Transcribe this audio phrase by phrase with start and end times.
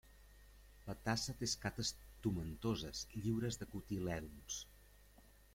[0.85, 1.91] La tassa té escates
[2.27, 4.61] tomentoses, lliures de cotilèdons.